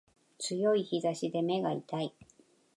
[0.39, 2.11] 強い日差しで目が痛い